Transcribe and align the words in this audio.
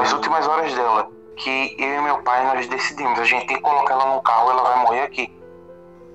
as 0.00 0.12
últimas 0.12 0.46
horas 0.46 0.74
dela, 0.74 1.08
que 1.36 1.76
eu 1.78 1.94
e 1.94 2.00
meu 2.02 2.22
pai 2.22 2.44
nós 2.46 2.66
decidimos, 2.68 3.18
a 3.18 3.24
gente 3.24 3.46
tem 3.46 3.56
que 3.56 3.62
colocar 3.62 3.94
ela 3.94 4.14
no 4.14 4.22
carro, 4.22 4.50
ela 4.50 4.62
vai 4.62 4.78
morrer 4.82 5.02
aqui. 5.02 5.32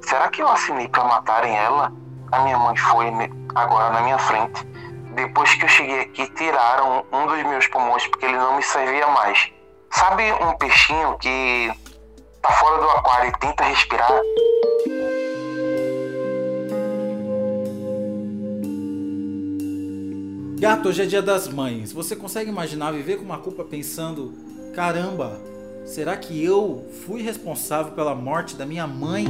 Será 0.01 0.29
que 0.29 0.41
eu 0.41 0.49
assinei 0.49 0.87
para 0.87 1.03
matarem 1.03 1.55
ela? 1.55 1.91
A 2.31 2.39
minha 2.39 2.57
mãe 2.57 2.75
foi 2.77 3.07
agora 3.55 3.91
na 3.91 4.01
minha 4.01 4.17
frente. 4.17 4.65
Depois 5.13 5.53
que 5.55 5.65
eu 5.65 5.69
cheguei 5.69 6.01
aqui, 6.01 6.27
tiraram 6.33 7.05
um 7.11 7.27
dos 7.27 7.43
meus 7.43 7.67
pulmões 7.67 8.05
porque 8.07 8.25
ele 8.25 8.37
não 8.37 8.55
me 8.55 8.63
servia 8.63 9.07
mais. 9.07 9.51
Sabe 9.91 10.31
um 10.33 10.57
peixinho 10.57 11.17
que 11.17 11.71
tá 12.41 12.51
fora 12.53 12.81
do 12.81 12.89
aquário 12.91 13.29
e 13.29 13.39
tenta 13.39 13.63
respirar? 13.63 14.09
Gato, 20.61 20.89
hoje 20.89 21.01
é 21.01 21.05
dia 21.07 21.23
das 21.23 21.47
mães. 21.47 21.91
Você 21.91 22.15
consegue 22.15 22.51
imaginar 22.51 22.91
viver 22.91 23.17
com 23.17 23.23
uma 23.23 23.39
culpa 23.39 23.63
pensando: 23.63 24.31
caramba, 24.75 25.41
será 25.87 26.15
que 26.15 26.39
eu 26.45 26.87
fui 27.03 27.23
responsável 27.23 27.93
pela 27.93 28.13
morte 28.13 28.55
da 28.55 28.63
minha 28.63 28.85
mãe? 28.85 29.25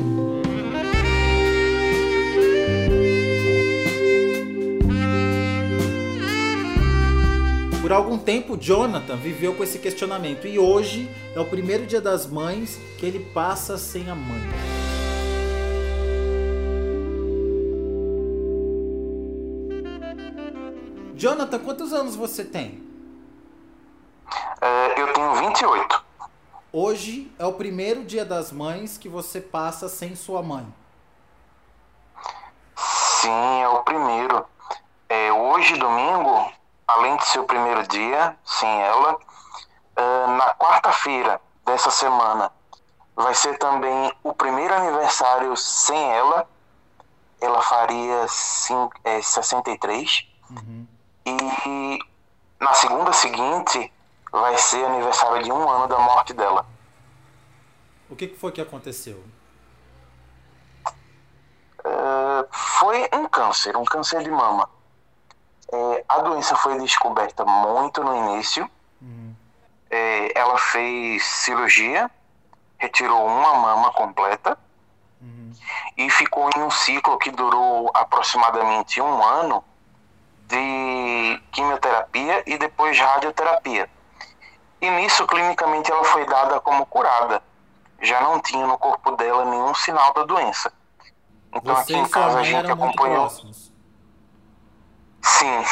Por 7.82 7.94
algum 7.94 8.18
tempo, 8.18 8.58
Jonathan 8.58 9.16
viveu 9.16 9.54
com 9.54 9.64
esse 9.64 9.80
questionamento 9.80 10.46
e 10.46 10.60
hoje 10.60 11.10
é 11.34 11.40
o 11.40 11.46
primeiro 11.46 11.86
dia 11.86 12.02
das 12.02 12.28
mães 12.28 12.78
que 12.98 13.06
ele 13.06 13.20
passa 13.34 13.78
sem 13.78 14.10
a 14.10 14.16
mãe. 14.16 14.81
Jonathan, 21.22 21.60
quantos 21.60 21.94
anos 21.94 22.16
você 22.16 22.44
tem? 22.44 22.84
É, 24.60 25.00
eu 25.00 25.14
tenho 25.14 25.36
28. 25.36 26.04
Hoje 26.74 27.32
é 27.38 27.46
o 27.46 27.54
primeiro 27.54 28.04
dia 28.04 28.26
das 28.26 28.52
mães 28.52 28.98
que 28.98 29.08
você 29.08 29.40
passa 29.40 29.88
sem 29.88 30.16
sua 30.16 30.42
mãe. 30.42 30.66
Sim, 32.76 33.62
é 33.62 33.70
o 33.70 33.84
primeiro. 33.84 34.44
É, 35.08 35.32
hoje, 35.32 35.78
domingo, 35.78 36.52
além 36.88 37.16
de 37.18 37.28
ser 37.28 37.38
o 37.38 37.46
primeiro 37.46 37.88
dia 37.88 38.36
sem 38.44 38.82
ela, 38.82 39.20
é, 39.96 40.26
na 40.26 40.56
quarta-feira 40.56 41.40
dessa 41.64 41.92
semana 41.92 42.52
vai 43.16 43.36
ser 43.36 43.60
também 43.60 44.12
o 44.24 44.34
primeiro 44.34 44.74
aniversário 44.74 45.56
sem 45.56 46.14
ela. 46.14 46.50
Ela 47.40 47.62
faria 47.62 48.28
cinco, 48.28 48.96
é, 49.04 49.22
63. 49.22 50.28
Uhum. 50.50 50.88
E 51.26 52.00
na 52.60 52.74
segunda 52.74 53.14
seguinte 53.14 53.92
vai 54.32 54.58
ser 54.58 54.86
aniversário 54.86 55.44
de 55.44 55.52
um 55.52 55.70
ano 55.70 55.88
da 55.88 56.00
morte 56.00 56.34
dela. 56.34 56.66
O 58.10 58.16
que 58.16 58.28
foi 58.28 58.52
que 58.52 58.62
aconteceu? 58.62 59.24
Uh, 61.80 62.46
foi 62.52 63.10
um 63.14 63.28
câncer, 63.28 63.76
um 63.76 63.86
câncer 63.86 64.22
de 64.24 64.30
mama. 64.30 64.70
É, 65.74 66.04
a 66.08 66.20
doença 66.20 66.56
foi 66.58 66.78
descoberta 66.80 67.46
muito 67.46 68.04
no 68.04 68.16
início. 68.16 68.70
Uhum. 69.02 69.34
É, 69.90 70.38
ela 70.38 70.58
fez 70.58 71.24
cirurgia, 71.24 72.12
retirou 72.78 73.26
uma 73.26 73.54
mama 73.56 73.92
completa 73.94 74.58
uhum. 75.22 75.54
e 75.98 76.10
ficou 76.10 76.50
em 76.56 76.62
um 76.62 76.70
ciclo 76.70 77.18
que 77.18 77.32
durou 77.32 77.90
aproximadamente 77.94 79.02
um 79.02 79.24
ano 79.24 79.64
quimioterapia 81.62 82.44
e 82.46 82.58
depois 82.58 82.98
radioterapia. 83.00 83.90
E 84.82 84.90
nisso, 84.90 85.28
clinicamente, 85.28 85.92
ela 85.92 86.04
foi 86.04 86.26
dada 86.26 86.60
como 86.60 86.86
curada. 86.88 87.42
Já 88.02 88.20
não 88.22 88.40
tinha 88.40 88.66
no 88.66 88.78
corpo 88.78 89.12
dela 89.12 89.46
nenhum 89.46 89.74
sinal 89.76 90.12
da 90.14 90.24
doença. 90.24 90.74
Então 91.54 91.76
Você 91.76 91.94
aqui 91.94 91.96
em 91.96 92.08
casa 92.08 92.40
a 92.40 92.44
gente 92.44 92.72
acompanhou. 92.72 93.30
Sim. 95.22 95.66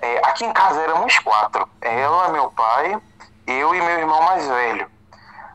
É, 0.00 0.18
aqui 0.26 0.44
em 0.44 0.52
casa 0.52 0.80
éramos 0.80 1.18
quatro. 1.18 1.68
Ela, 1.82 2.28
meu 2.28 2.50
pai, 2.50 2.98
eu 3.46 3.74
e 3.74 3.80
meu 3.80 3.98
irmão 3.98 4.22
mais 4.22 4.46
velho. 4.48 4.90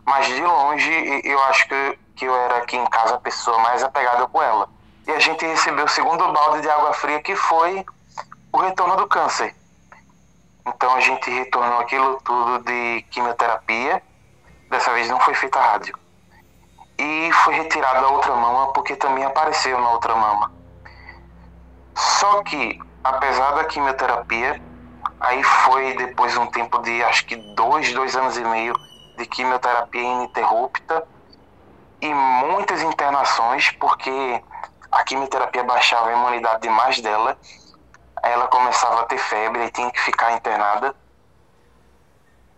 Mas 0.06 0.28
de 0.28 0.44
longe 0.44 1.22
eu 1.24 1.42
acho 1.46 1.68
que, 1.68 2.00
que 2.16 2.26
eu 2.26 2.36
era 2.36 2.58
aqui 2.58 2.78
em 2.78 2.86
casa 2.86 3.16
a 3.16 3.20
pessoa 3.20 3.58
mais 3.60 3.82
apegada 3.82 4.28
com 4.28 4.42
ela. 4.44 4.70
E 5.08 5.12
a 5.12 5.20
gente 5.20 5.44
recebeu 5.44 5.86
o 5.86 5.90
segundo 5.90 6.32
balde 6.32 6.62
de 6.62 6.70
água 6.70 6.94
fria 6.94 7.20
que 7.22 7.36
foi 7.36 7.84
o 8.56 8.58
retorno 8.58 8.96
do 8.96 9.06
câncer. 9.06 9.54
Então 10.66 10.96
a 10.96 11.02
gente 11.02 11.30
retornou 11.30 11.80
aquilo 11.80 12.22
tudo 12.24 12.60
de 12.60 13.06
quimioterapia. 13.12 14.02
Dessa 14.70 14.94
vez 14.94 15.10
não 15.10 15.20
foi 15.20 15.34
feita 15.34 15.60
a 15.60 15.72
rádio. 15.74 15.98
E 16.98 17.30
foi 17.44 17.54
retirada 17.56 18.00
a 18.00 18.10
outra 18.10 18.34
mama 18.34 18.72
porque 18.72 18.96
também 18.96 19.26
apareceu 19.26 19.78
na 19.78 19.90
outra 19.92 20.16
mama. 20.16 20.54
Só 21.94 22.42
que, 22.44 22.80
apesar 23.04 23.56
da 23.56 23.66
quimioterapia, 23.66 24.62
aí 25.20 25.44
foi 25.44 25.94
depois 25.96 26.38
um 26.38 26.48
tempo 26.48 26.80
de 26.80 27.04
acho 27.04 27.26
que 27.26 27.36
dois, 27.56 27.94
dois 27.94 28.16
anos 28.16 28.38
e 28.38 28.44
meio 28.46 28.74
de 29.18 29.26
quimioterapia 29.26 30.02
ininterrupta 30.02 31.06
e 32.02 32.14
muitas 32.14 32.82
internações 32.82 33.72
porque 33.72 34.42
a 34.92 35.04
quimioterapia 35.04 35.64
baixava 35.64 36.10
a 36.10 36.14
imunidade 36.14 36.62
demais 36.62 37.02
dela 37.02 37.32
ela 37.32 37.38
começava 38.86 39.02
a 39.02 39.06
ter 39.06 39.18
febre 39.18 39.66
e 39.66 39.72
tinha 39.72 39.92
que 39.92 40.00
ficar 40.02 40.34
internada. 40.34 40.96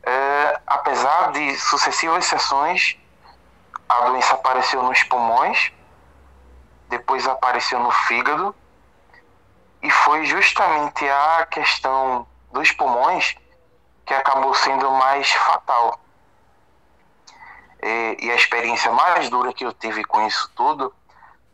É, 0.03 0.61
apesar 0.67 1.31
de 1.31 1.57
sucessivas 1.57 2.25
sessões, 2.25 2.97
a 3.87 4.01
doença 4.01 4.33
apareceu 4.33 4.83
nos 4.83 5.01
pulmões, 5.03 5.71
depois 6.89 7.27
apareceu 7.27 7.79
no 7.79 7.91
fígado, 7.91 8.55
e 9.81 9.89
foi 9.89 10.25
justamente 10.25 11.07
a 11.07 11.45
questão 11.45 12.27
dos 12.51 12.71
pulmões 12.71 13.35
que 14.05 14.13
acabou 14.13 14.53
sendo 14.53 14.89
mais 14.91 15.29
fatal. 15.31 15.99
É, 17.79 18.17
e 18.23 18.31
a 18.31 18.35
experiência 18.35 18.91
mais 18.91 19.29
dura 19.29 19.53
que 19.53 19.65
eu 19.65 19.71
tive 19.71 20.03
com 20.03 20.25
isso 20.25 20.49
tudo 20.55 20.93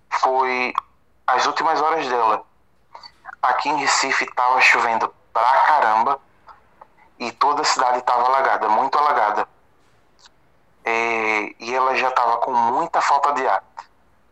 foi 0.09 0.73
as 1.27 1.45
últimas 1.45 1.81
horas 1.81 2.07
dela 2.07 2.45
aqui 3.43 3.69
em 3.69 3.77
Recife 3.77 4.23
estava 4.23 4.59
chovendo 4.61 5.13
pra 5.33 5.43
caramba 5.61 6.19
e 7.19 7.31
toda 7.33 7.61
a 7.61 7.65
cidade 7.65 7.99
estava 7.99 8.25
alagada, 8.25 8.69
muito 8.69 8.97
alagada. 8.97 9.47
É, 10.85 11.53
e 11.59 11.73
ela 11.73 11.95
já 11.95 12.09
estava 12.09 12.37
com 12.37 12.53
muita 12.53 13.01
falta 13.01 13.33
de 13.33 13.47
ar. 13.47 13.63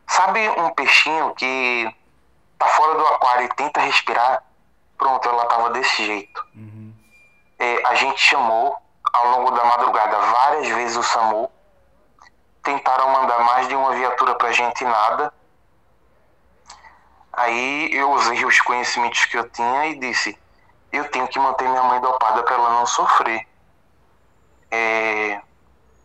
Sabe 0.07 0.49
um 0.49 0.69
peixinho 0.71 1.33
que 1.35 1.93
tá 2.57 2.67
fora 2.67 2.97
do 2.97 3.05
aquário 3.07 3.45
e 3.45 3.55
tenta 3.55 3.79
respirar? 3.81 4.43
Pronto, 4.97 5.27
ela 5.27 5.43
estava 5.43 5.69
desse 5.71 6.05
jeito. 6.05 6.45
Uhum. 6.55 6.93
É, 7.59 7.87
a 7.87 7.95
gente 7.95 8.19
chamou 8.19 8.77
ao 9.13 9.27
longo 9.29 9.51
da 9.51 9.63
madrugada 9.63 10.17
várias 10.17 10.67
vezes 10.69 10.97
o 10.97 11.03
SAMU. 11.03 11.49
Tentaram 12.63 13.09
mandar 13.09 13.39
mais 13.39 13.67
de 13.67 13.75
uma 13.75 13.91
viatura 13.91 14.35
pra 14.35 14.51
gente 14.51 14.81
e 14.81 14.87
nada. 14.87 15.33
Aí 17.33 17.89
eu 17.93 18.11
usei 18.11 18.43
os 18.45 18.59
conhecimentos 18.61 19.25
que 19.25 19.37
eu 19.37 19.49
tinha 19.49 19.87
e 19.87 19.99
disse: 19.99 20.37
eu 20.91 21.09
tenho 21.09 21.27
que 21.27 21.39
manter 21.39 21.67
minha 21.67 21.83
mãe 21.83 22.01
dopada 22.01 22.43
para 22.43 22.55
ela 22.55 22.69
não 22.71 22.85
sofrer. 22.85 23.47
É, 24.69 25.41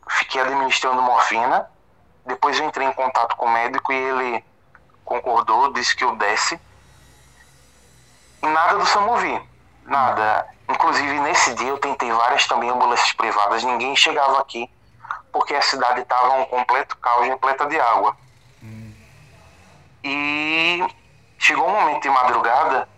fiquei 0.09 0.41
administrando 0.41 1.03
morfina. 1.03 1.69
Depois 2.25 2.59
eu 2.59 2.66
entrei 2.66 2.86
em 2.86 2.92
contato 2.92 3.36
com 3.36 3.47
o 3.47 3.53
médico 3.53 3.92
e 3.92 3.97
ele 3.97 4.44
concordou, 5.04 5.72
disse 5.72 5.94
que 5.94 6.04
eu 6.04 6.16
desse. 6.16 6.59
E 8.42 8.47
nada 8.47 8.78
do 8.78 8.86
Samovi, 8.86 9.41
nada. 9.84 10.47
Inclusive 10.69 11.21
nesse 11.21 11.54
dia 11.54 11.68
eu 11.68 11.78
tentei 11.78 12.10
várias 12.10 12.47
também 12.47 12.71
ambulâncias 12.71 13.12
privadas, 13.12 13.62
ninguém 13.62 13.95
chegava 13.95 14.41
aqui 14.41 14.68
porque 15.36 15.54
a 15.54 15.60
cidade 15.60 16.00
estava 16.00 16.33
um 16.39 16.47
completo 16.47 16.97
caos 16.97 17.27
repleta 17.27 17.66
de 17.66 17.78
água. 17.78 18.16
Hum. 18.62 18.95
E 20.03 20.83
Chegou 21.38 21.68
um 21.68 21.72
momento 21.72 22.03
de 22.03 22.10
madrugada 22.10 22.88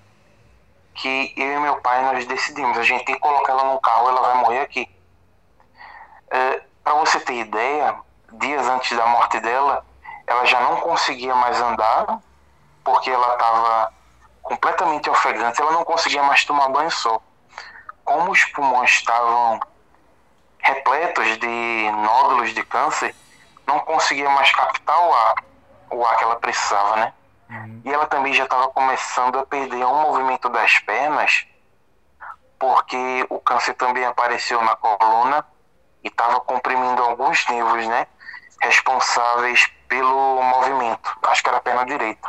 que 0.94 1.32
eu 1.36 1.52
e 1.52 1.60
meu 1.60 1.76
pai 1.76 2.02
nós 2.02 2.26
decidimos, 2.26 2.76
a 2.76 2.82
gente 2.82 3.04
tem 3.04 3.14
que 3.14 3.20
colocar 3.20 3.52
ela 3.52 3.64
no 3.72 3.80
carro, 3.80 4.08
ela 4.08 4.20
vai 4.20 4.34
morrer 4.36 4.60
aqui. 4.60 4.88
É, 6.30 6.62
Para 6.82 6.94
você 6.94 7.20
ter 7.20 7.34
ideia, 7.34 7.96
dias 8.32 8.66
antes 8.66 8.96
da 8.96 9.06
morte 9.06 9.38
dela, 9.40 9.84
ela 10.26 10.44
já 10.44 10.60
não 10.60 10.76
conseguia 10.80 11.34
mais 11.34 11.60
andar, 11.60 12.20
porque 12.82 13.10
ela 13.10 13.34
estava 13.34 13.92
completamente 14.42 15.08
ofegante, 15.08 15.60
ela 15.60 15.72
não 15.72 15.84
conseguia 15.84 16.22
mais 16.22 16.44
tomar 16.44 16.68
banho 16.68 16.90
só. 16.90 17.20
Como 18.04 18.30
os 18.30 18.44
pulmões 18.46 18.90
estavam 18.90 19.60
repletos 20.58 21.38
de 21.38 21.90
nódulos 21.92 22.54
de 22.54 22.64
câncer, 22.64 23.14
não 23.66 23.78
conseguia 23.80 24.28
mais 24.30 24.50
captar 24.52 24.98
o 24.98 25.14
ar, 25.14 25.34
o 25.90 26.06
ar 26.06 26.16
que 26.16 26.24
ela 26.24 26.36
precisava, 26.36 26.96
né? 26.96 27.12
Uhum. 27.50 27.82
E 27.84 27.92
ela 27.92 28.06
também 28.06 28.34
já 28.34 28.44
estava 28.44 28.68
começando 28.68 29.38
a 29.38 29.46
perder 29.46 29.84
um 29.84 30.02
movimento 30.02 30.48
das 30.48 30.78
pernas 30.80 31.46
porque 32.58 33.26
o 33.30 33.38
câncer 33.38 33.74
também 33.74 34.04
apareceu 34.04 34.60
na 34.62 34.74
coluna 34.76 35.46
e 36.02 36.08
estava 36.08 36.40
comprimindo 36.40 37.02
alguns 37.02 37.46
nervos, 37.48 37.86
né? 37.86 38.06
Responsáveis 38.60 39.66
pelo 39.88 40.42
movimento. 40.42 41.16
Acho 41.22 41.42
que 41.42 41.48
era 41.48 41.58
a 41.58 41.62
perna 41.62 41.86
direita. 41.86 42.28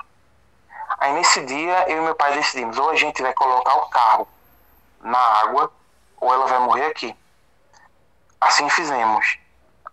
Aí 1.00 1.14
nesse 1.14 1.44
dia 1.46 1.90
eu 1.90 1.98
e 1.98 2.02
meu 2.02 2.16
pai 2.16 2.34
decidimos, 2.34 2.78
ou 2.78 2.90
a 2.90 2.96
gente 2.96 3.22
vai 3.22 3.34
colocar 3.34 3.76
o 3.76 3.90
carro 3.90 4.28
na 5.02 5.18
água, 5.18 5.72
ou 6.18 6.34
ela 6.34 6.46
vai 6.46 6.60
morrer 6.60 6.86
aqui. 6.86 7.16
Assim 8.40 8.70
fizemos. 8.70 9.40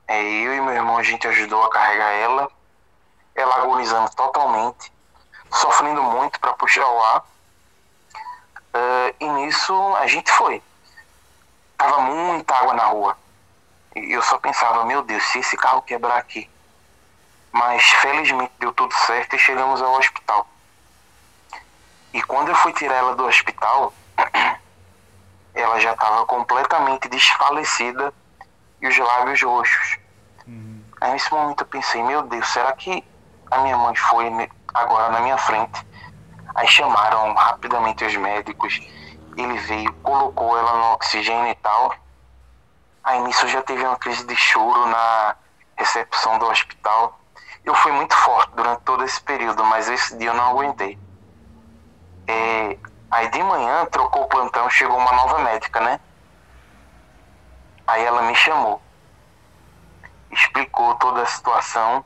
É, 0.06 0.20
eu 0.20 0.54
e 0.54 0.60
meu 0.60 0.74
irmão 0.74 0.98
a 0.98 1.02
gente 1.02 1.26
ajudou 1.26 1.64
a 1.64 1.70
carregar 1.70 2.12
ela, 2.12 2.50
ela 3.34 3.56
agonizando 3.56 4.10
totalmente, 4.14 4.92
sofrendo 5.56 6.02
muito 6.02 6.38
para 6.40 6.52
puxar 6.54 6.86
o 6.86 7.02
ar. 7.02 7.20
Uh, 8.74 9.14
e 9.18 9.28
nisso 9.28 9.74
a 9.96 10.06
gente 10.06 10.30
foi. 10.32 10.62
Tava 11.76 12.00
muita 12.00 12.54
água 12.54 12.74
na 12.74 12.84
rua. 12.84 13.16
E 13.94 14.12
eu 14.12 14.22
só 14.22 14.38
pensava, 14.38 14.84
meu 14.84 15.02
Deus, 15.02 15.22
se 15.24 15.38
esse 15.38 15.56
carro 15.56 15.82
quebrar 15.82 16.18
aqui. 16.18 16.48
Mas 17.50 17.82
felizmente 17.82 18.52
deu 18.58 18.72
tudo 18.72 18.92
certo 18.94 19.34
e 19.34 19.38
chegamos 19.38 19.80
ao 19.80 19.94
hospital. 19.94 20.46
E 22.12 22.22
quando 22.22 22.48
eu 22.50 22.54
fui 22.54 22.72
tirar 22.72 22.96
ela 22.96 23.14
do 23.14 23.26
hospital, 23.26 23.92
ela 25.54 25.80
já 25.80 25.92
estava 25.92 26.26
completamente 26.26 27.08
desfalecida 27.08 28.12
e 28.80 28.86
os 28.86 28.98
lábios 28.98 29.42
roxos. 29.42 29.98
Uhum. 30.46 30.82
Aí 31.00 31.12
nesse 31.12 31.30
momento 31.32 31.62
eu 31.62 31.66
pensei, 31.66 32.02
meu 32.02 32.22
Deus, 32.22 32.46
será 32.48 32.72
que 32.72 33.02
a 33.50 33.60
minha 33.60 33.76
mãe 33.76 33.94
foi 33.96 34.30
agora 34.76 35.10
na 35.10 35.20
minha 35.20 35.38
frente? 35.38 35.86
Aí 36.54 36.66
chamaram 36.68 37.34
rapidamente 37.34 38.04
os 38.04 38.16
médicos, 38.16 38.80
ele 39.36 39.58
veio, 39.58 39.92
colocou 40.02 40.56
ela 40.56 40.72
no 40.72 40.92
oxigênio 40.92 41.50
e 41.50 41.54
tal. 41.56 41.94
Aí 43.04 43.20
nisso 43.20 43.46
já 43.48 43.62
teve 43.62 43.84
uma 43.84 43.96
crise 43.96 44.26
de 44.26 44.34
choro 44.34 44.86
na 44.86 45.36
recepção 45.76 46.38
do 46.38 46.46
hospital. 46.46 47.20
Eu 47.64 47.74
fui 47.74 47.92
muito 47.92 48.14
forte 48.14 48.52
durante 48.54 48.82
todo 48.82 49.04
esse 49.04 49.20
período, 49.20 49.64
mas 49.64 49.88
esse 49.88 50.16
dia 50.16 50.30
eu 50.30 50.34
não 50.34 50.50
aguentei. 50.50 50.98
É, 52.26 52.78
aí 53.10 53.28
de 53.28 53.42
manhã 53.42 53.84
trocou 53.86 54.22
o 54.22 54.28
plantão, 54.28 54.68
chegou 54.70 54.96
uma 54.96 55.12
nova 55.12 55.38
médica, 55.40 55.80
né? 55.80 56.00
Aí 57.86 58.02
ela 58.02 58.22
me 58.22 58.34
chamou, 58.34 58.82
explicou 60.30 60.94
toda 60.96 61.22
a 61.22 61.26
situação 61.26 62.04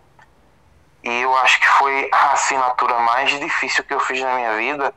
e 1.02 1.20
eu 1.22 1.34
acho 1.38 1.60
que 1.60 1.68
foi 1.68 2.10
a 2.12 2.32
assinatura 2.32 2.98
mais 3.00 3.30
difícil 3.38 3.84
que 3.84 3.94
eu 3.94 4.00
fiz 4.00 4.20
na 4.20 4.34
minha 4.34 4.56
vida, 4.56 4.94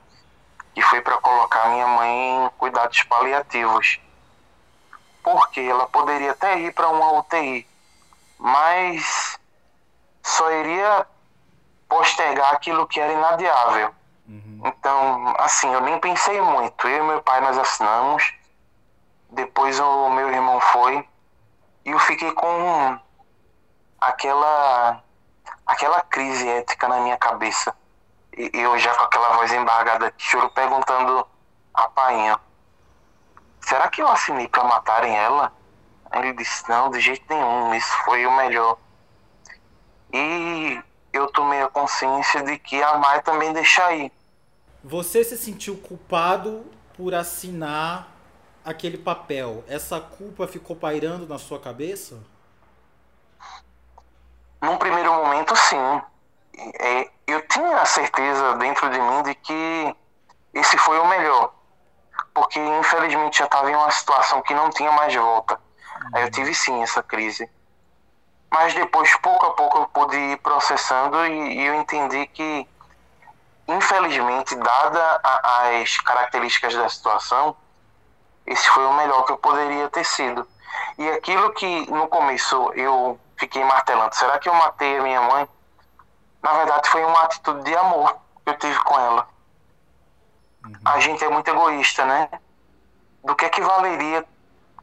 que 0.73 0.81
foi 0.81 1.01
para 1.01 1.17
colocar 1.17 1.69
minha 1.69 1.87
mãe 1.87 2.45
em 2.45 2.49
cuidados 2.57 3.03
paliativos. 3.03 3.99
Porque 5.21 5.61
ela 5.61 5.87
poderia 5.87 6.31
até 6.31 6.59
ir 6.59 6.73
para 6.73 6.89
uma 6.89 7.19
UTI, 7.19 7.65
mas 8.37 9.39
só 10.21 10.51
iria 10.51 11.07
postergar 11.87 12.53
aquilo 12.53 12.87
que 12.87 12.99
era 12.99 13.13
inadiável. 13.13 13.93
Uhum. 14.27 14.61
Então, 14.65 15.33
assim, 15.37 15.71
eu 15.73 15.81
nem 15.81 15.99
pensei 15.99 16.41
muito. 16.41 16.87
Eu 16.87 17.03
e 17.03 17.07
meu 17.07 17.21
pai 17.21 17.39
nós 17.41 17.57
assinamos. 17.57 18.33
Depois 19.29 19.79
o 19.79 20.09
meu 20.09 20.29
irmão 20.29 20.59
foi 20.59 21.07
e 21.85 21.91
eu 21.91 21.99
fiquei 21.99 22.31
com 22.31 22.99
aquela 23.99 25.02
aquela 25.65 26.01
crise 26.01 26.47
ética 26.47 26.87
na 26.87 26.99
minha 27.01 27.17
cabeça. 27.17 27.75
E 28.35 28.49
eu 28.53 28.77
já 28.79 28.93
com 28.95 29.03
aquela 29.03 29.35
voz 29.35 29.51
embargada 29.53 30.11
de 30.11 30.23
choro 30.23 30.49
perguntando 30.49 31.27
a 31.73 31.87
painha: 31.89 32.39
Será 33.61 33.87
que 33.87 34.01
eu 34.01 34.07
assinei 34.07 34.47
para 34.47 34.63
matarem 34.63 35.15
ela? 35.15 35.51
Ele 36.13 36.33
disse: 36.33 36.67
Não, 36.69 36.89
de 36.89 36.99
jeito 36.99 37.23
nenhum, 37.29 37.73
isso 37.73 37.95
foi 38.05 38.25
o 38.25 38.35
melhor. 38.35 38.77
E 40.11 40.81
eu 41.11 41.27
tomei 41.31 41.61
a 41.61 41.67
consciência 41.67 42.43
de 42.43 42.57
que 42.57 42.81
a 42.81 42.97
Mai 42.97 43.21
também 43.21 43.53
deixa 43.53 43.85
aí. 43.85 44.11
Você 44.83 45.23
se 45.23 45.37
sentiu 45.37 45.77
culpado 45.77 46.65
por 46.95 47.13
assinar 47.13 48.13
aquele 48.65 48.97
papel, 48.97 49.63
essa 49.67 49.99
culpa 49.99 50.47
ficou 50.47 50.75
pairando 50.75 51.27
na 51.27 51.37
sua 51.37 51.59
cabeça? 51.59 52.19
Num 54.63 54.77
primeiro 54.77 55.11
momento, 55.11 55.53
sim. 55.57 56.01
É, 56.79 57.09
eu 57.27 57.45
tinha 57.49 57.81
a 57.81 57.85
certeza 57.85 58.55
dentro 58.55 58.89
de 58.89 58.97
mim 58.97 59.21
de 59.23 59.35
que 59.35 59.95
esse 60.53 60.77
foi 60.77 60.97
o 60.99 61.05
melhor. 61.05 61.53
Porque, 62.33 62.59
infelizmente, 62.59 63.39
já 63.39 63.45
estava 63.45 63.69
em 63.69 63.75
uma 63.75 63.91
situação 63.91 64.41
que 64.41 64.53
não 64.53 64.69
tinha 64.69 64.89
mais 64.93 65.13
volta. 65.13 65.59
Aí 66.13 66.23
eu 66.23 66.31
tive, 66.31 66.55
sim, 66.55 66.81
essa 66.81 67.03
crise. 67.03 67.49
Mas 68.49 68.73
depois, 68.73 69.13
pouco 69.17 69.47
a 69.47 69.51
pouco, 69.51 69.79
eu 69.79 69.87
pude 69.87 70.15
ir 70.15 70.37
processando 70.37 71.25
e, 71.25 71.57
e 71.57 71.65
eu 71.65 71.75
entendi 71.75 72.25
que, 72.27 72.65
infelizmente, 73.67 74.55
dada 74.55 75.19
a, 75.21 75.71
as 75.81 75.97
características 75.97 76.73
da 76.73 76.87
situação, 76.87 77.53
esse 78.45 78.69
foi 78.69 78.85
o 78.85 78.93
melhor 78.93 79.23
que 79.23 79.33
eu 79.33 79.37
poderia 79.37 79.89
ter 79.89 80.05
sido. 80.05 80.47
E 80.97 81.09
aquilo 81.09 81.51
que 81.51 81.91
no 81.91 82.07
começo 82.07 82.71
eu 82.75 83.19
fiquei 83.43 83.63
martelando, 83.63 84.15
será 84.15 84.39
que 84.39 84.47
eu 84.47 84.53
matei 84.53 84.97
a 84.97 85.03
minha 85.03 85.21
mãe? 85.21 85.47
Na 86.41 86.53
verdade 86.53 86.89
foi 86.89 87.03
uma 87.03 87.23
atitude 87.23 87.63
de 87.63 87.75
amor 87.75 88.17
que 88.43 88.49
eu 88.49 88.57
tive 88.57 88.79
com 88.79 88.99
ela. 88.99 89.27
Uhum. 90.65 90.73
A 90.85 90.99
gente 90.99 91.23
é 91.23 91.29
muito 91.29 91.47
egoísta, 91.49 92.05
né? 92.05 92.29
Do 93.23 93.35
que 93.35 93.45
é 93.45 93.49
que 93.49 93.61
valeria 93.61 94.25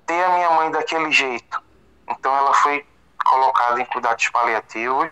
ter 0.07 0.25
a 0.25 0.29
minha 0.31 0.51
mãe 0.51 0.71
daquele 0.71 1.11
jeito? 1.11 1.63
Então 2.09 2.35
ela 2.37 2.53
foi 2.55 2.87
colocada 3.25 3.81
em 3.81 3.85
cuidados 3.87 4.29
paliativos. 4.29 5.11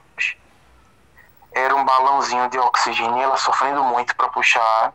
Era 1.53 1.75
um 1.75 1.85
balãozinho 1.85 2.49
de 2.51 2.59
oxigênio, 2.59 3.23
ela 3.23 3.37
sofrendo 3.37 3.83
muito 3.83 4.15
para 4.15 4.29
puxar 4.29 4.62
ar 4.62 4.93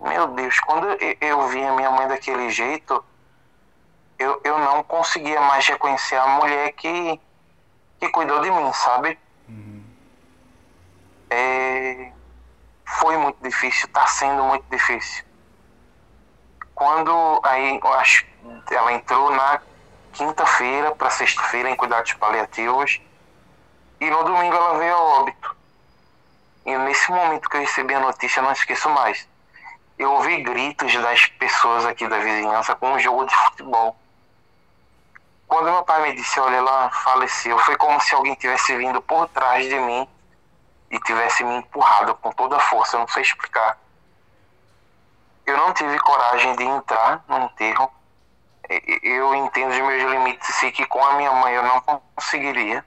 meu 0.00 0.28
Deus, 0.28 0.60
quando 0.60 0.86
eu 1.20 1.48
vi 1.48 1.64
a 1.64 1.72
minha 1.72 1.90
mãe 1.90 2.06
daquele 2.06 2.50
jeito, 2.50 3.02
eu, 4.18 4.40
eu 4.44 4.58
não 4.58 4.82
conseguia 4.82 5.40
mais 5.40 5.66
reconhecer 5.66 6.16
a 6.16 6.26
mulher 6.26 6.72
que, 6.72 7.20
que 8.00 8.08
cuidou 8.08 8.40
de 8.40 8.50
mim, 8.50 8.72
sabe? 8.72 9.18
Uhum. 9.48 9.84
É, 11.30 12.12
foi 12.84 13.16
muito 13.16 13.42
difícil, 13.42 13.86
está 13.86 14.06
sendo 14.06 14.44
muito 14.44 14.64
difícil. 14.70 15.24
Quando 16.74 17.40
aí, 17.42 17.80
eu 17.82 17.92
acho, 17.94 18.26
ela 18.70 18.92
entrou 18.92 19.30
na 19.30 19.60
quinta-feira 20.12 20.94
para 20.94 21.10
sexta-feira 21.10 21.70
em 21.70 21.76
cuidados 21.76 22.12
paliativos 22.14 23.00
e 24.00 24.10
no 24.10 24.24
domingo 24.24 24.54
ela 24.54 24.78
veio 24.78 24.94
ao 24.94 25.06
óbito. 25.20 25.56
E 26.64 26.76
nesse 26.78 27.10
momento 27.10 27.48
que 27.48 27.56
eu 27.56 27.60
recebi 27.60 27.94
a 27.94 28.00
notícia, 28.00 28.42
não 28.42 28.52
esqueço 28.52 28.90
mais 28.90 29.26
eu 29.98 30.12
ouvi 30.12 30.42
gritos 30.42 30.92
das 30.94 31.26
pessoas 31.26 31.86
aqui 31.86 32.06
da 32.06 32.18
vizinhança 32.18 32.74
com 32.74 32.92
um 32.92 32.98
jogo 32.98 33.24
de 33.24 33.34
futebol. 33.34 33.96
Quando 35.46 35.70
meu 35.70 35.84
pai 35.84 36.02
me 36.02 36.16
disse, 36.16 36.38
olha, 36.40 36.56
ela 36.56 36.90
faleceu, 36.90 37.58
foi 37.60 37.76
como 37.76 38.00
se 38.00 38.14
alguém 38.14 38.34
tivesse 38.34 38.76
vindo 38.76 39.00
por 39.00 39.28
trás 39.28 39.64
de 39.68 39.78
mim 39.78 40.08
e 40.90 40.98
tivesse 41.00 41.44
me 41.44 41.56
empurrado 41.56 42.14
com 42.16 42.32
toda 42.32 42.56
a 42.56 42.60
força, 42.60 42.96
eu 42.96 43.00
não 43.00 43.08
sei 43.08 43.22
explicar. 43.22 43.78
Eu 45.44 45.56
não 45.56 45.72
tive 45.72 45.98
coragem 46.00 46.56
de 46.56 46.64
entrar 46.64 47.24
no 47.28 47.38
enterro. 47.44 47.90
Eu 49.02 49.32
entendo 49.36 49.70
os 49.70 49.78
meus 49.78 50.02
limites 50.10 50.48
e 50.48 50.52
sei 50.54 50.72
que 50.72 50.84
com 50.86 51.02
a 51.04 51.14
minha 51.14 51.32
mãe 51.32 51.54
eu 51.54 51.62
não 51.62 51.80
conseguiria. 51.80 52.84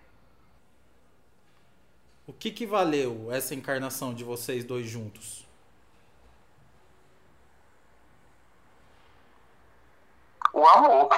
O 2.27 2.33
que 2.33 2.51
que 2.51 2.65
valeu 2.65 3.29
essa 3.31 3.55
encarnação 3.55 4.13
de 4.13 4.25
vocês 4.25 4.65
dois 4.65 4.85
juntos? 4.87 5.47
o 10.59 10.67
amor, 10.67 11.09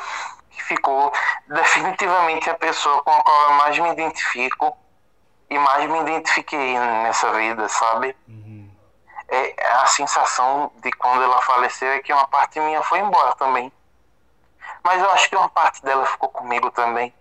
que 0.61 0.75
ficou 0.75 1.11
definitivamente 1.47 2.49
a 2.49 2.53
pessoa 2.53 3.01
com 3.03 3.11
a 3.11 3.23
qual 3.23 3.43
eu 3.43 3.53
mais 3.53 3.77
me 3.77 3.91
identifico 3.91 4.77
e 5.49 5.57
mais 5.57 5.89
me 5.89 5.99
identifiquei 6.01 6.77
nessa 6.77 7.31
vida, 7.33 7.67
sabe? 7.67 8.15
Uhum. 8.27 8.69
É, 9.27 9.55
a 9.81 9.85
sensação 9.87 10.71
de 10.77 10.91
quando 10.91 11.23
ela 11.23 11.41
faleceu 11.41 11.89
é 11.89 11.99
que 11.99 12.13
uma 12.13 12.27
parte 12.27 12.59
minha 12.59 12.81
foi 12.83 12.99
embora 12.99 13.35
também. 13.35 13.71
Mas 14.83 15.01
eu 15.01 15.09
acho 15.11 15.29
que 15.29 15.35
uma 15.35 15.49
parte 15.49 15.81
dela 15.83 16.05
ficou 16.05 16.29
comigo 16.29 16.71
também. 16.71 17.13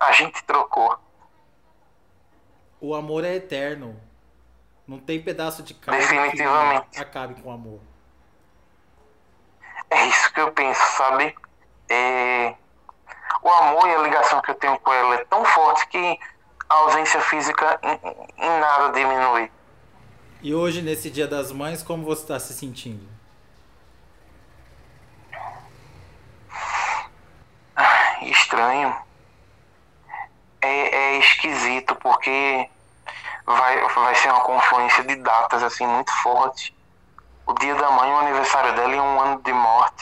A 0.00 0.12
gente 0.12 0.42
trocou. 0.44 0.98
O 2.80 2.94
amor 2.94 3.24
é 3.24 3.34
eterno. 3.34 4.00
Não 4.86 4.98
tem 4.98 5.22
pedaço 5.22 5.62
de 5.62 5.72
carne 5.74 6.00
Definitivamente. 6.00 6.90
que 6.90 7.00
acabe 7.00 7.40
com 7.40 7.48
o 7.48 7.52
amor. 7.52 7.80
É 9.90 10.06
isso 10.06 10.32
que 10.32 10.40
eu 10.40 10.52
penso, 10.52 10.82
sabe? 10.96 11.34
é, 11.88 12.54
o 13.42 13.50
amor 13.50 13.88
e 13.88 13.94
a 13.94 13.98
ligação 13.98 14.40
que 14.40 14.50
eu 14.50 14.54
tenho 14.54 14.78
com 14.78 14.92
ela 14.92 15.14
é 15.16 15.24
tão 15.24 15.44
forte 15.44 15.86
que 15.88 16.18
a 16.68 16.74
ausência 16.74 17.20
física 17.20 17.78
em, 17.82 18.44
em 18.44 18.60
nada 18.60 18.92
diminui. 18.92 19.50
E 20.42 20.54
hoje, 20.54 20.82
nesse 20.82 21.10
Dia 21.10 21.26
das 21.26 21.50
Mães, 21.50 21.82
como 21.82 22.04
você 22.04 22.22
está 22.22 22.38
se 22.38 22.52
sentindo? 22.52 23.08
Ah, 27.74 28.18
estranho. 28.22 28.94
É, 30.60 30.96
é 30.96 31.18
esquisito, 31.18 31.94
porque 31.96 32.68
vai, 33.46 33.88
vai 33.88 34.14
ser 34.14 34.28
uma 34.28 34.40
confluência 34.40 35.04
de 35.04 35.16
datas 35.16 35.62
assim 35.62 35.86
muito 35.86 36.12
forte. 36.22 36.74
O 37.46 37.52
dia 37.54 37.74
da 37.74 37.90
mãe, 37.90 38.10
o 38.10 38.18
aniversário 38.18 38.74
dela 38.74 38.94
e 38.94 39.00
um 39.00 39.20
ano 39.20 39.42
de 39.42 39.52
morte. 39.52 39.93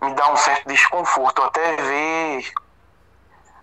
Me 0.00 0.14
dá 0.14 0.30
um 0.30 0.36
certo 0.36 0.68
desconforto 0.68 1.42
até 1.42 1.76
ver 1.76 2.52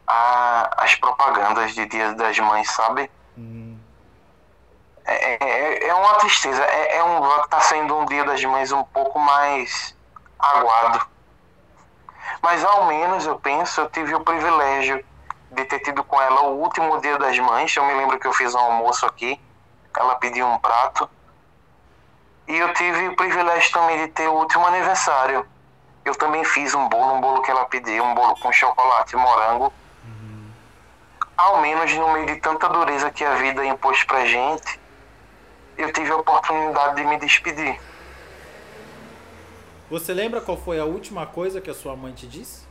a, 0.07 0.83
as 0.83 0.95
propagandas 0.95 1.73
de 1.73 1.85
Dia 1.85 2.13
das 2.13 2.37
Mães, 2.39 2.69
sabe? 2.71 3.09
Uhum. 3.37 3.79
É, 5.05 5.43
é, 5.43 5.87
é, 5.87 5.93
uma 5.93 6.15
tristeza. 6.15 6.63
É, 6.63 6.97
é 6.97 7.03
um, 7.03 7.21
tá 7.47 7.59
sendo 7.61 7.97
um 7.97 8.05
Dia 8.05 8.23
das 8.23 8.43
Mães 8.43 8.71
um 8.71 8.83
pouco 8.83 9.19
mais 9.19 9.95
aguado. 10.39 11.07
Mas 12.41 12.63
ao 12.63 12.85
menos 12.85 13.25
eu 13.25 13.39
penso, 13.39 13.81
eu 13.81 13.89
tive 13.89 14.13
o 14.15 14.19
privilégio 14.21 15.03
de 15.51 15.65
ter 15.65 15.79
tido 15.79 16.03
com 16.03 16.21
ela 16.21 16.41
o 16.41 16.59
último 16.59 16.99
dia 16.99 17.17
das 17.17 17.37
mães. 17.39 17.75
Eu 17.75 17.85
me 17.85 17.93
lembro 17.93 18.19
que 18.19 18.27
eu 18.27 18.33
fiz 18.33 18.53
um 18.53 18.59
almoço 18.59 19.05
aqui, 19.05 19.39
ela 19.97 20.15
pediu 20.15 20.45
um 20.45 20.57
prato. 20.59 21.09
E 22.47 22.55
eu 22.55 22.73
tive 22.73 23.07
o 23.07 23.15
privilégio 23.15 23.71
também 23.71 24.05
de 24.05 24.07
ter 24.09 24.27
o 24.27 24.33
último 24.33 24.65
aniversário. 24.67 25.47
Eu 26.05 26.15
também 26.15 26.43
fiz 26.45 26.73
um 26.75 26.87
bolo, 26.87 27.15
um 27.15 27.21
bolo 27.21 27.41
que 27.41 27.49
ela 27.49 27.65
pediu, 27.65 28.03
um 28.03 28.13
bolo 28.13 28.35
com 28.39 28.51
chocolate 28.51 29.15
e 29.15 29.17
morango. 29.17 29.73
Uhum. 30.05 30.51
Ao 31.35 31.61
menos 31.61 31.91
no 31.95 32.13
meio 32.13 32.27
de 32.27 32.35
tanta 32.35 32.69
dureza 32.69 33.11
que 33.11 33.25
a 33.25 33.33
vida 33.33 33.65
impôs 33.65 34.03
pra 34.03 34.23
gente, 34.25 34.79
eu 35.75 35.91
tive 35.91 36.11
a 36.11 36.17
oportunidade 36.17 36.95
de 36.95 37.03
me 37.05 37.17
despedir. 37.17 37.81
Você 39.89 40.13
lembra 40.13 40.41
qual 40.41 40.57
foi 40.57 40.79
a 40.79 40.85
última 40.85 41.25
coisa 41.25 41.59
que 41.59 41.69
a 41.69 41.73
sua 41.73 41.95
mãe 41.95 42.13
te 42.13 42.27
disse? 42.27 42.65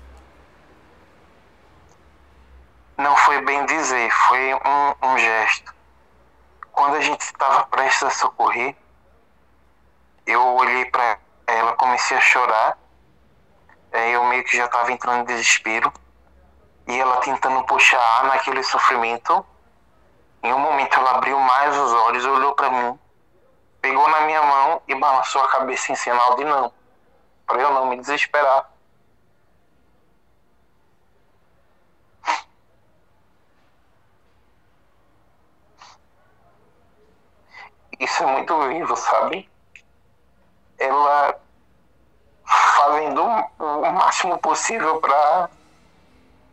Não 2.97 3.17
foi 3.17 3.41
bem 3.43 3.67
dizer, 3.67 4.11
foi 4.11 4.55
um, 4.55 5.11
um 5.11 5.19
gesto. 5.19 5.75
Quando 6.71 6.95
a 6.95 7.01
gente 7.01 7.21
estava 7.21 7.67
prestes 7.67 8.05
a 8.05 8.11
socorrer, 8.11 8.77
eu 10.27 10.41
olhei 10.41 10.85
para 10.87 11.19
ela, 11.47 11.73
comecei 11.75 12.17
a 12.17 12.21
chorar. 12.21 12.79
Eu 13.95 14.25
meio 14.25 14.45
que 14.45 14.57
já 14.57 14.67
estava 14.67 14.91
entrando 14.93 15.21
em 15.21 15.25
desespero. 15.25 15.93
E 16.87 16.99
ela 16.99 17.21
tentando 17.21 17.65
puxar 17.65 18.01
ar 18.01 18.25
naquele 18.25 18.63
sofrimento. 18.63 19.45
Em 20.43 20.53
um 20.53 20.59
momento 20.59 20.99
ela 20.99 21.13
abriu 21.13 21.39
mais 21.39 21.77
os 21.77 21.93
olhos, 21.93 22.25
olhou 22.27 22.55
para 22.55 22.69
mim, 22.69 22.99
pegou 23.81 24.07
na 24.09 24.21
minha 24.23 24.43
mão 24.43 24.83
e 24.87 24.95
balançou 24.95 25.43
a 25.43 25.49
cabeça 25.49 25.91
em 25.91 25.95
sinal 25.95 26.37
de 26.37 26.45
não, 26.45 26.71
para 27.47 27.63
eu 27.63 27.73
não 27.73 27.87
me 27.87 27.97
desesperar. 27.97 28.69
isso 38.05 38.23
é 38.23 38.27
muito 38.27 38.69
vivo, 38.69 38.97
sabe? 38.97 39.49
Ela 40.79 41.41
fazendo 42.47 43.23
o 43.59 43.93
máximo 43.93 44.39
possível 44.39 45.01
para 45.01 45.49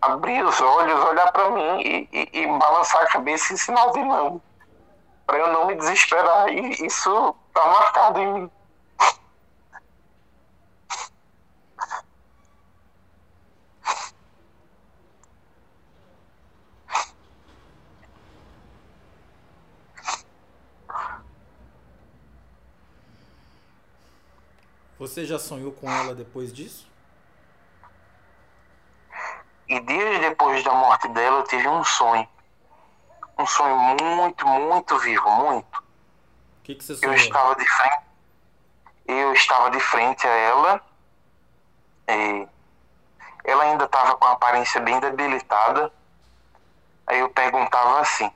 abrir 0.01 0.43
os 0.43 0.59
olhos, 0.59 1.03
olhar 1.05 1.31
para 1.31 1.49
mim 1.51 1.81
e, 1.81 2.09
e, 2.11 2.29
e, 2.41 2.47
balançar 2.47 3.03
a 3.03 3.07
cabeça 3.07 3.53
em 3.53 3.57
sinal 3.57 3.91
de 3.91 4.03
não. 4.03 4.41
Para 5.25 5.37
eu 5.37 5.53
não 5.53 5.67
me 5.67 5.75
desesperar. 5.75 6.49
E 6.49 6.85
isso 6.85 7.35
tá 7.53 7.65
marcado 7.65 8.19
em 8.19 8.33
mim. 8.33 8.51
Você 25.11 25.25
já 25.25 25.37
sonhou 25.37 25.73
com 25.73 25.91
ela 25.91 26.15
depois 26.15 26.53
disso? 26.53 26.87
E 29.67 29.77
dias 29.81 30.21
depois 30.21 30.63
da 30.63 30.71
morte 30.71 31.05
dela, 31.09 31.39
eu 31.39 31.43
tive 31.43 31.67
um 31.67 31.83
sonho. 31.83 32.25
Um 33.37 33.45
sonho 33.45 33.75
muito, 33.75 34.47
muito 34.47 34.97
vivo, 34.99 35.29
muito. 35.31 35.79
O 35.79 36.63
que, 36.63 36.75
que 36.75 36.83
você 36.85 36.95
sonhou? 36.95 37.13
Eu 37.13 37.19
estava 37.19 37.55
de 37.57 37.67
frente. 37.67 38.01
Eu 39.05 39.33
estava 39.33 39.71
de 39.71 39.79
frente 39.81 40.25
a 40.25 40.29
ela. 40.29 40.81
E 42.07 42.47
ela 43.43 43.63
ainda 43.63 43.83
estava 43.83 44.15
com 44.15 44.27
a 44.27 44.31
aparência 44.31 44.79
bem 44.79 44.97
debilitada. 45.01 45.91
Aí 47.05 47.19
eu 47.19 47.27
perguntava 47.27 47.99
assim: 47.99 48.31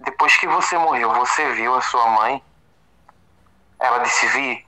Depois 0.00 0.36
que 0.36 0.46
você 0.46 0.76
morreu, 0.76 1.14
você 1.14 1.54
viu 1.54 1.74
a 1.74 1.80
sua 1.80 2.10
mãe? 2.10 2.44
Ela 3.80 4.00
disse: 4.00 4.26
Vi. 4.26 4.65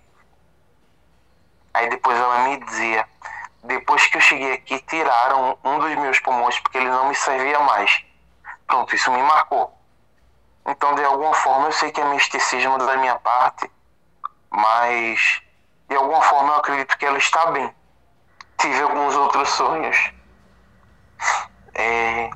Aí 1.79 1.89
depois 1.89 2.19
ela 2.19 2.41
me 2.41 2.57
dizia: 2.57 3.09
depois 3.63 4.05
que 4.09 4.17
eu 4.17 4.21
cheguei 4.21 4.53
aqui, 4.55 4.81
tiraram 4.81 5.57
um 5.63 5.79
dos 5.79 5.95
meus 5.95 6.19
pulmões 6.19 6.59
porque 6.59 6.77
ele 6.77 6.89
não 6.89 7.07
me 7.07 7.15
servia 7.15 7.61
mais. 7.61 8.05
Pronto, 8.67 8.97
isso 8.97 9.13
me 9.13 9.23
marcou. 9.23 9.73
Então, 10.67 10.97
de 10.97 11.05
alguma 11.05 11.33
forma, 11.35 11.69
eu 11.69 11.73
sei 11.73 11.93
que 11.93 12.01
é 12.01 12.05
misticismo 12.05 12.79
da 12.79 12.97
minha 12.97 13.15
parte, 13.21 13.71
mas 14.51 15.41
de 15.89 15.95
alguma 15.95 16.21
forma 16.21 16.55
eu 16.55 16.57
acredito 16.57 16.99
que 16.99 17.07
ela 17.07 17.17
está 17.17 17.47
bem. 17.53 17.73
Tive 18.59 18.83
alguns 18.83 19.15
outros 19.15 19.49
sonhos. 19.51 20.13
É... 21.75 22.29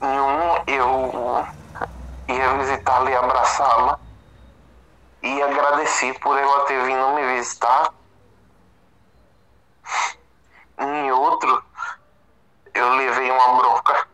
Em 0.00 0.20
um, 0.20 0.62
eu 0.66 1.46
ia 2.28 2.54
visitá-la 2.54 3.10
e 3.10 3.14
abraçá-la 3.14 4.03
e 5.24 5.42
agradeci 5.42 6.12
por 6.20 6.38
ela 6.38 6.66
ter 6.66 6.84
vindo 6.84 7.14
me 7.14 7.34
visitar. 7.34 7.92
Em 10.78 11.10
outro, 11.12 11.64
eu 12.74 12.94
levei 12.94 13.30
uma 13.30 13.54
bronca 13.56 14.06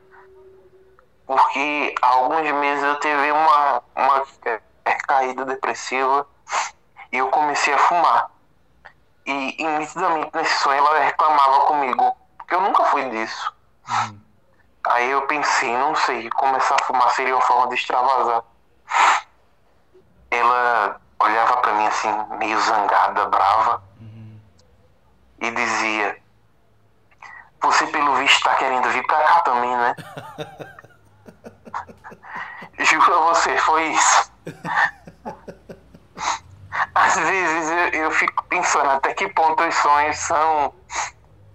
porque 1.27 1.95
há 2.01 2.07
alguns 2.07 2.51
meses 2.53 2.85
eu 2.85 2.99
tive 3.01 3.33
uma, 3.33 3.83
uma 3.97 4.27
caída 5.07 5.45
depressiva 5.45 6.27
e 7.13 7.19
eu 7.19 7.29
comecei 7.29 7.75
a 7.75 7.79
fumar. 7.79 8.31
E, 9.27 9.65
nitidamente 9.79 10.31
nesse 10.35 10.59
sonho 10.59 10.79
ela 10.79 10.99
reclamava 11.01 11.67
comigo, 11.67 12.17
porque 12.37 12.55
eu 12.55 12.61
nunca 12.61 12.85
fui 12.85 13.09
disso. 13.11 13.53
Uhum. 13.89 14.21
Aí 14.87 15.11
eu 15.11 15.27
pensei, 15.27 15.77
não 15.77 15.95
sei, 15.95 16.29
começar 16.31 16.77
a 16.81 16.85
fumar 16.85 17.11
seria 17.11 17.35
uma 17.35 17.43
forma 17.43 17.69
de 17.69 17.75
extravasar 17.75 18.43
ela 20.31 21.00
olhava 21.21 21.59
para 21.59 21.75
mim 21.75 21.87
assim, 21.87 22.09
meio 22.39 22.59
zangada, 22.61 23.27
brava, 23.27 23.83
uhum. 24.01 24.41
e 25.39 25.51
dizia: 25.51 26.19
Você, 27.61 27.87
pelo 27.89 28.17
visto, 28.17 28.37
está 28.37 28.55
querendo 28.55 28.89
vir 28.91 29.07
para 29.07 29.23
cá 29.23 29.41
também, 29.41 29.77
né? 29.77 29.95
Juro 32.81 33.15
a 33.15 33.35
você, 33.35 33.57
foi 33.59 33.89
isso. 33.89 34.33
Às 36.95 37.15
vezes 37.15 37.71
eu, 37.71 37.89
eu 38.05 38.11
fico 38.11 38.43
pensando 38.45 38.91
até 38.91 39.13
que 39.13 39.29
ponto 39.29 39.63
os 39.63 39.75
sonhos 39.75 40.17
são 40.17 40.75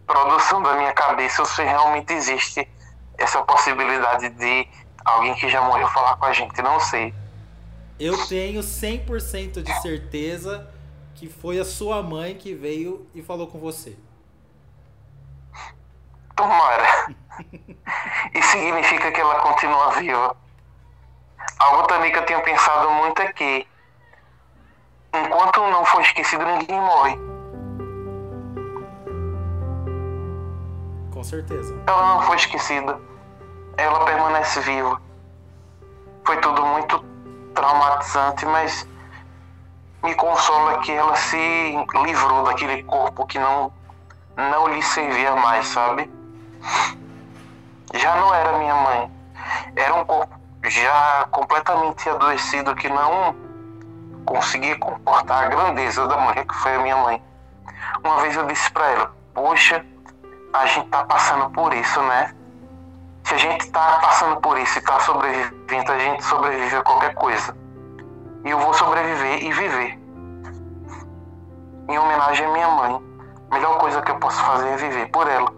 produção 0.05 0.61
da 0.61 0.73
minha 0.73 0.93
cabeça 0.93 1.41
ou 1.41 1.47
se 1.47 1.63
realmente 1.63 2.13
existe 2.13 2.69
essa 3.17 3.41
possibilidade 3.41 4.29
de 4.29 4.69
alguém 5.03 5.33
que 5.33 5.49
já 5.49 5.61
morreu 5.61 5.87
falar 5.89 6.15
com 6.17 6.25
a 6.25 6.33
gente, 6.33 6.61
não 6.61 6.79
sei 6.79 7.13
eu 7.99 8.27
tenho 8.27 8.61
100% 8.61 9.61
de 9.61 9.81
certeza 9.81 10.69
que 11.13 11.29
foi 11.29 11.59
a 11.59 11.65
sua 11.65 12.03
mãe 12.03 12.35
que 12.35 12.53
veio 12.53 13.07
e 13.13 13.21
falou 13.21 13.47
com 13.47 13.57
você. 13.57 13.97
Tomara. 16.35 16.83
Isso 18.33 18.49
significa 18.49 19.11
que 19.11 19.21
ela 19.21 19.39
continua 19.39 19.91
viva. 19.91 20.35
Algo 21.57 21.87
também 21.87 22.11
que 22.11 22.19
eu 22.19 22.25
tenho 22.25 22.43
pensado 22.43 22.89
muito 22.91 23.21
é 23.21 23.31
que 23.31 23.65
enquanto 25.13 25.61
não 25.61 25.85
for 25.85 26.01
esquecido, 26.01 26.45
ninguém 26.45 26.79
morre. 26.81 27.17
Com 31.13 31.23
certeza. 31.23 31.73
Ela 31.87 32.15
não 32.15 32.21
foi 32.23 32.35
esquecida. 32.35 32.99
Ela 33.77 34.03
permanece 34.03 34.59
viva. 34.59 35.01
Foi 36.25 36.37
tudo 36.41 36.65
muito 36.65 37.14
traumatizante, 37.55 38.45
mas 38.45 38.87
me 40.03 40.13
consola 40.13 40.79
que 40.79 40.91
ela 40.91 41.15
se 41.15 41.75
livrou 42.03 42.43
daquele 42.43 42.83
corpo 42.83 43.25
que 43.25 43.39
não 43.39 43.73
não 44.37 44.67
lhe 44.67 44.81
servia 44.83 45.33
mais, 45.37 45.65
sabe? 45.67 46.11
Já 47.93 48.15
não 48.17 48.33
era 48.33 48.57
minha 48.57 48.75
mãe. 48.75 49.11
Era 49.75 49.95
um 49.95 50.05
corpo 50.05 50.35
já 50.65 51.25
completamente 51.31 52.09
adoecido 52.09 52.75
que 52.75 52.89
não 52.89 53.35
conseguia 54.25 54.77
comportar 54.77 55.45
a 55.45 55.47
grandeza 55.47 56.05
da 56.07 56.17
mulher 56.17 56.45
que 56.45 56.55
foi 56.55 56.75
a 56.75 56.79
minha 56.79 56.97
mãe. 56.97 57.23
Uma 58.03 58.19
vez 58.21 58.35
eu 58.35 58.45
disse 58.45 58.69
para 58.71 58.85
ela: 58.87 59.15
poxa, 59.33 59.85
a 60.53 60.65
gente 60.65 60.89
tá 60.89 61.03
passando 61.05 61.49
por 61.51 61.73
isso, 61.73 62.01
né? 62.01 62.35
Se 63.25 63.33
a 63.33 63.37
gente 63.37 63.71
tá 63.71 63.99
passando 64.03 64.39
por 64.39 64.55
isso 64.57 64.77
e 64.77 64.81
tá 64.81 64.99
sobrevivendo, 64.99 65.91
a 65.91 65.97
gente 65.97 66.23
sobrevive 66.23 66.75
a 66.75 66.83
qualquer 66.83 67.15
coisa. 67.15 67.57
E 68.43 68.49
eu 68.51 68.59
vou 68.59 68.71
sobreviver 68.75 69.43
e 69.43 69.51
viver. 69.51 69.99
Em 71.89 71.97
homenagem 71.97 72.45
à 72.45 72.51
minha 72.51 72.69
mãe. 72.69 73.01
A 73.49 73.55
melhor 73.55 73.79
coisa 73.79 73.99
que 74.03 74.11
eu 74.11 74.19
posso 74.19 74.43
fazer 74.43 74.69
é 74.69 74.77
viver 74.77 75.09
por 75.09 75.27
ela. 75.27 75.51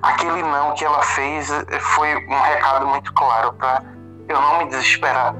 Aquele 0.00 0.42
não 0.42 0.72
que 0.72 0.84
ela 0.84 1.02
fez 1.02 1.48
foi 1.80 2.16
um 2.26 2.40
recado 2.40 2.86
muito 2.86 3.12
claro 3.12 3.52
para 3.52 3.82
eu 4.26 4.40
não 4.40 4.58
me 4.58 4.66
desesperar 4.66 5.34